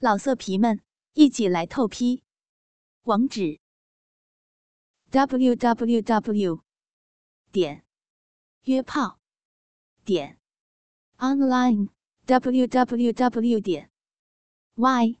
[0.00, 0.80] 老色皮们，
[1.14, 2.22] 一起来透批！
[3.02, 3.58] 网址
[5.10, 6.62] ：w w w
[7.50, 7.82] 点
[8.62, 9.18] 约炮
[10.04, 10.38] 点
[11.16, 11.88] online
[12.26, 13.90] w w w 点
[14.76, 15.18] y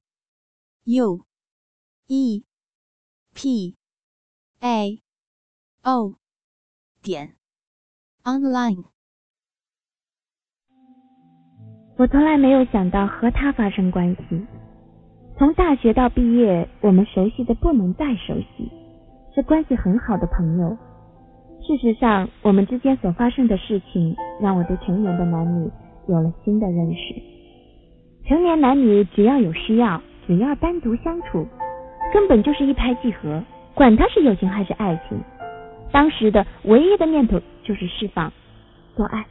[0.84, 1.26] u
[2.06, 2.44] e
[3.34, 3.76] p
[4.60, 5.02] a
[5.82, 6.14] o
[7.02, 7.36] 点
[8.22, 8.84] online。
[11.96, 14.57] 我从来没有想到和他发生关系。
[15.38, 18.68] 从大学到毕业，我们熟悉的不能再熟悉，
[19.32, 20.76] 是关系很好的朋友。
[21.60, 25.70] 事实上，我们之间所发生的事情，让我对成年的男女
[26.08, 27.14] 有了新的认识。
[28.26, 31.46] 成年男女只要有需要，只要单独相处，
[32.12, 33.40] 根本就是一拍即合，
[33.74, 35.16] 管他是友情还是爱情。
[35.92, 38.32] 当时的唯一的念头就是释放，
[38.96, 39.24] 做爱。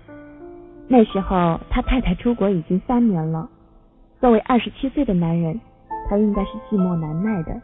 [0.88, 3.50] 那时候，他太太出国已经三年了，
[4.22, 5.60] 作为二十七岁的男人。
[6.10, 7.62] 他应该是寂寞难耐的，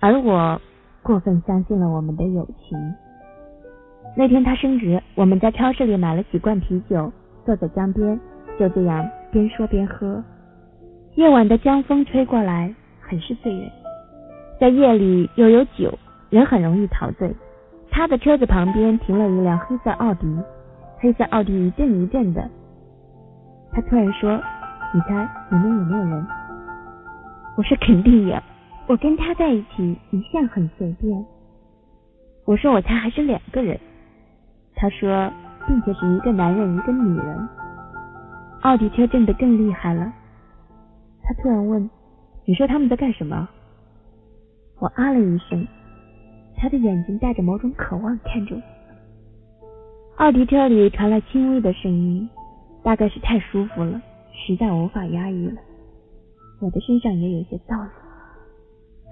[0.00, 0.60] 而我
[1.02, 2.78] 过分相信了我们的友情。
[4.16, 7.12] 那天他升职，我们在超市里买了几罐啤酒，
[7.44, 8.18] 坐在江边，
[8.58, 10.22] 就这样边说边喝。
[11.14, 13.70] 夜晚的江风吹过来，很是醉人。
[14.60, 15.96] 在夜里又有酒，
[16.28, 17.34] 人很容易陶醉。
[17.90, 20.26] 他的车子旁边停了一辆黑色奥迪，
[20.98, 22.48] 黑色奥迪一阵一阵的。
[23.72, 24.40] 他突然说
[24.94, 26.26] ：“你猜里面有没有人？”
[27.60, 28.42] 我说肯定有，
[28.86, 31.26] 我跟他在一起一向很随便。
[32.46, 33.78] 我说我猜还是两个人。
[34.74, 35.30] 他说，
[35.68, 37.48] 并且是一个男人一个女人。
[38.62, 40.10] 奥迪车震得更厉害了。
[41.22, 41.90] 他突然问
[42.48, 43.46] ：“你说他们在干什么？”
[44.80, 45.68] 我啊了一声。
[46.56, 48.62] 他的眼睛带着某种渴望看着我。
[50.16, 52.26] 奥迪车里传来轻微的声音，
[52.82, 54.00] 大概是太舒服了，
[54.32, 55.60] 实在无法压抑了。
[56.60, 57.90] 我的身上也有些燥热。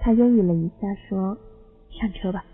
[0.01, 1.37] 他犹豫了一下，说
[1.91, 2.45] ：“上车吧。”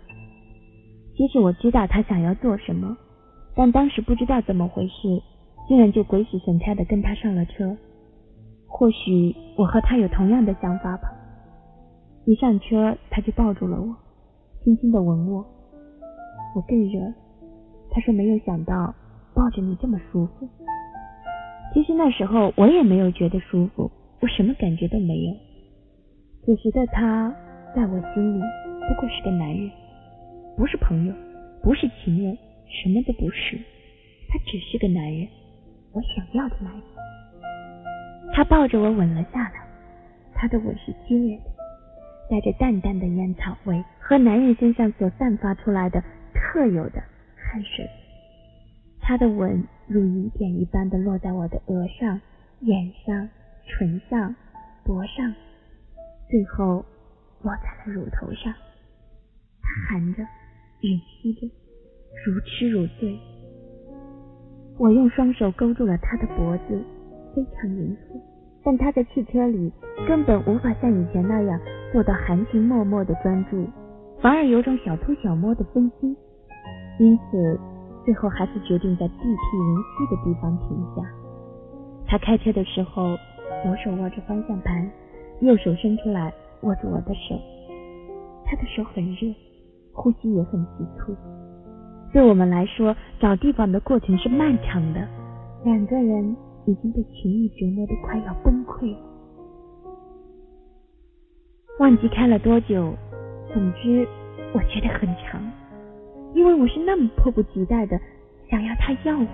[1.15, 2.97] 其实我知道他想要做什么，
[3.55, 5.21] 但当时不知道怎么回事，
[5.67, 7.75] 竟然就鬼使神差的跟他上了车。
[8.67, 11.09] 或许我和他有同样的想法吧。
[12.25, 13.95] 一上车，他就抱住了我，
[14.63, 15.45] 轻轻的吻我。
[16.55, 16.99] 我更热。
[17.91, 18.93] 他说：“没有想到
[19.33, 20.47] 抱着你这么舒服。”
[21.73, 23.91] 其实那时候我也没有觉得舒服。
[24.25, 25.35] 我什么感觉都没有。
[26.43, 27.31] 此时的他，
[27.75, 28.41] 在我心里
[28.87, 29.69] 不过是个男人，
[30.57, 31.13] 不是朋友，
[31.61, 32.35] 不是情人，
[32.67, 33.55] 什么都不是。
[34.27, 35.27] 他只是个男人，
[35.93, 36.81] 我想要的男人。
[38.33, 39.63] 他抱着我吻了下来，
[40.33, 41.51] 他的吻是激烈的，
[42.27, 46.03] 带着淡淡的烟草味和男人身上所散发出来的
[46.33, 46.99] 特有的
[47.37, 47.87] 汗水。
[49.01, 52.19] 他的吻如雨点一般的落在我的额上、
[52.61, 53.29] 眼上。
[53.67, 54.33] 唇上、
[54.83, 55.33] 脖上，
[56.29, 56.85] 最后
[57.41, 58.53] 落在了乳头上。
[59.61, 60.23] 他含着，
[60.81, 61.47] 吮吸着，
[62.25, 63.19] 如痴如醉。
[64.77, 66.83] 我用双手勾住了他的脖子，
[67.33, 68.21] 非常严肃。
[68.63, 69.71] 但他在汽车里
[70.07, 71.59] 根本无法像以前那样
[71.91, 73.67] 做到含情脉脉的专注，
[74.21, 76.15] 反而有种小偷小摸的分心。
[76.99, 77.59] 因此，
[78.05, 81.01] 最后还是决定在地僻人稀的地方停下。
[82.07, 83.17] 他开车的时候。
[83.63, 84.89] 左手握着方向盘，
[85.41, 87.39] 右手伸出来握住我的手。
[88.45, 89.33] 他的手很热，
[89.93, 91.15] 呼吸也很急促。
[92.13, 95.07] 对我们来说，找地方的过程是漫长的。
[95.63, 98.97] 两个人已经被情欲折磨得快要崩溃了。
[101.79, 102.93] 忘记开了多久，
[103.53, 104.07] 总之
[104.53, 105.41] 我觉得很长，
[106.33, 107.99] 因为我是那么迫不及待的
[108.49, 109.25] 想要他要我。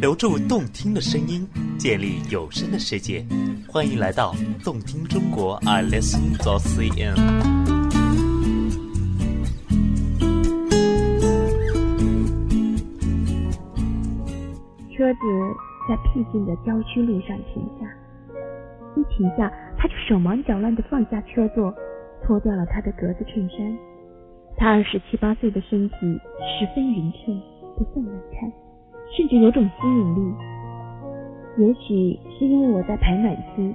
[0.00, 1.46] 留住动听的声音，
[1.78, 3.24] 建立有声的世界。
[3.68, 7.14] 欢迎来到动听中国，I listen to CN。
[14.96, 15.20] 车子
[15.88, 17.86] 在僻静的郊区路上停下，
[18.96, 21.72] 一停下，他就手忙脚乱地放下车座，
[22.24, 23.58] 脱掉了他的格子衬衫。
[24.56, 27.38] 他二十七八岁的身体十分匀称，
[27.76, 28.50] 不算难看。
[29.16, 30.34] 甚至有种吸引力，
[31.58, 33.74] 也许是因为我在排卵期，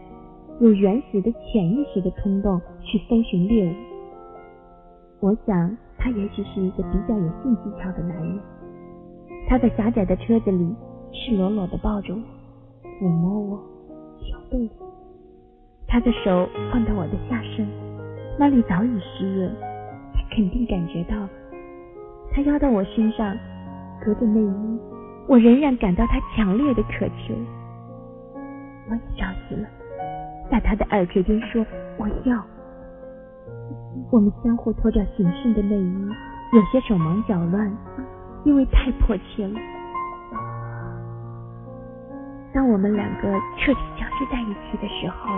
[0.60, 3.74] 有原始的潜意识的冲动去搜寻猎物。
[5.20, 8.40] 我想他也许是一个比较有性技巧的男人。
[9.48, 10.76] 他在狭窄的车子里
[11.12, 12.22] 赤裸裸地抱着我，
[13.00, 13.60] 抚摸我，
[14.20, 14.88] 挑逗我。
[15.88, 17.68] 他的手放到我的下身，
[18.38, 19.52] 那里早已湿润，
[20.14, 21.16] 他肯定感觉到。
[22.32, 23.36] 他压到我身上，
[24.06, 24.80] 隔着内衣。
[25.28, 27.34] 我仍然感到他强烈的渴求，
[28.92, 29.68] 我也着急了。
[30.52, 31.66] 在他的耳垂边说
[31.98, 32.44] ：“我要。”
[34.12, 36.10] 我们相互脱掉紧身的内衣，
[36.52, 37.72] 有些手忙脚乱，
[38.44, 39.58] 因为太迫切了。
[42.54, 45.32] 当我们两个彻底交织在一起的时候，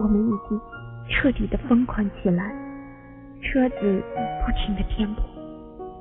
[0.00, 0.58] 我们已经
[1.10, 2.50] 彻底的疯狂起来，
[3.42, 4.02] 车子
[4.46, 5.20] 不停的颠簸，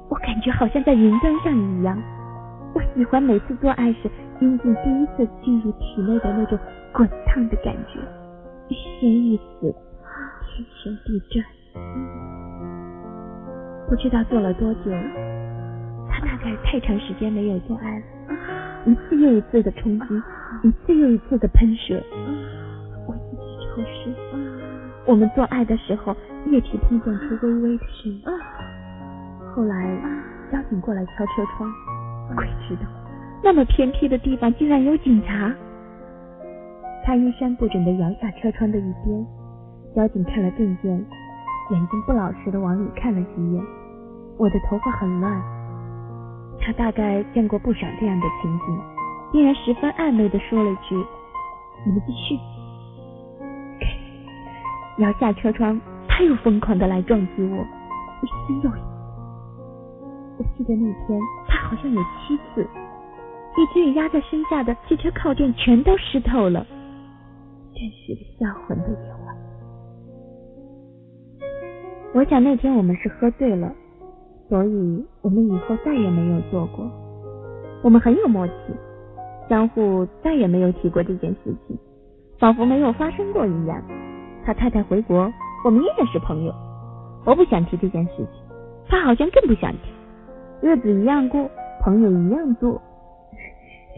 [0.09, 2.01] 我感觉好像在云端上一样。
[2.73, 4.09] 我喜欢每次做爱时，
[4.39, 6.57] 阴茎第一次进入体内的那种
[6.93, 7.99] 滚烫的感觉，
[8.69, 9.73] 欲仙欲死，
[10.47, 11.45] 天旋地转。
[13.89, 14.91] 不知道做了多久，
[16.09, 18.05] 他大概太长时间没有做爱了，
[18.85, 20.21] 一次又一次的冲击，
[20.63, 22.01] 一次又一次的喷射，
[23.05, 24.15] 我一直抽湿。
[25.05, 26.15] 我们做爱的时候，
[26.45, 28.23] 液体碰撞出微微的声音。
[29.53, 29.97] 后来
[30.49, 31.69] 交警过来敲车窗，
[32.35, 32.81] 鬼知道
[33.43, 35.53] 那么偏僻的地方竟然有警察。
[37.03, 39.25] 他衣衫不整的摇下车窗的一边，
[39.95, 40.91] 交警看了证件，
[41.71, 43.63] 眼睛不老实的往里看了几眼。
[44.37, 45.41] 我的头发很乱，
[46.59, 48.79] 他大概见过不少这样的情景，
[49.31, 50.95] 竟然十分暧昧的说了句
[51.85, 52.39] ：“你们继续。
[55.01, 57.65] ”摇下车窗，他又疯狂的来撞击我，
[58.21, 58.81] 一心又一。
[60.37, 61.19] 我记得那天
[61.71, 62.67] 好像有七次，
[63.57, 66.67] 以至于压在身下的汽车靠垫全都湿透了，
[67.73, 69.33] 真是个销魂的夜晚。
[72.13, 73.73] 我想那天我们是喝醉了。
[74.49, 76.85] 所以，我们以后再也没有做过。
[77.81, 78.53] 我们很有默契，
[79.47, 81.79] 相互再也没有提过这件事情，
[82.37, 83.81] 仿佛没有发生过一样。
[84.43, 85.31] 他太太回国，
[85.63, 86.53] 我们依然是朋友。
[87.25, 88.27] 我不想提这件事情，
[88.89, 89.79] 他好像更不想提。
[90.61, 91.49] 日子一样过，
[91.83, 92.79] 朋友一样做，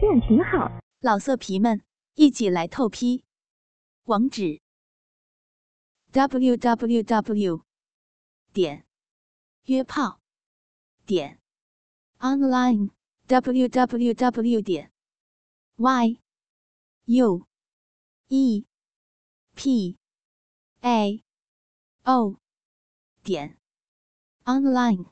[0.00, 0.70] 这样挺好。
[1.00, 1.82] 老色皮们，
[2.14, 3.24] 一起来透批，
[4.04, 4.62] 网址
[6.10, 7.62] ：w w w.
[8.54, 8.86] 点
[9.66, 10.20] 约炮。
[11.04, 11.38] 点
[12.20, 12.88] online
[13.26, 14.90] w w w 点
[15.76, 16.18] y
[17.04, 17.46] u
[18.28, 18.64] e
[19.54, 19.98] p
[20.80, 21.22] a
[22.04, 22.36] o
[23.22, 23.58] 点
[24.46, 25.04] online。